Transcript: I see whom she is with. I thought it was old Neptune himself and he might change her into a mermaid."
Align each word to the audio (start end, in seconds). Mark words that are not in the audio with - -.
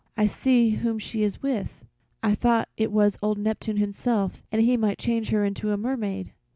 I 0.17 0.25
see 0.25 0.71
whom 0.71 0.97
she 0.97 1.21
is 1.23 1.43
with. 1.43 1.85
I 2.23 2.33
thought 2.33 2.69
it 2.75 2.91
was 2.91 3.19
old 3.21 3.37
Neptune 3.37 3.77
himself 3.77 4.41
and 4.51 4.59
he 4.63 4.75
might 4.75 4.97
change 4.97 5.29
her 5.29 5.45
into 5.45 5.69
a 5.71 5.77
mermaid." 5.77 6.33